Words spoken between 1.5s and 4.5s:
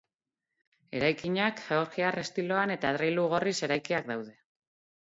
Georgiar estiloan eta adreilu gorriz eraikiak daude.